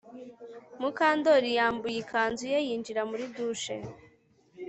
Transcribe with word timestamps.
Mukandoli 0.81 1.49
yambuye 1.59 1.97
ikanzu 2.03 2.43
ye 2.53 2.59
yinjira 2.67 3.01
muri 3.09 3.23
douche 3.35 3.75